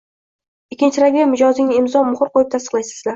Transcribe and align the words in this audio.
ikkinchi 0.75 0.95
tarafiga 0.99 1.27
mijozingiz 1.33 1.77
imzo, 1.81 2.01
muhr 2.13 2.33
qo‘yib 2.39 2.51
tasdiqlaysizlar. 2.57 3.09